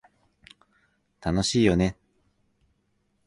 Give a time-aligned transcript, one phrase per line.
[1.21, 1.95] 楽しいよね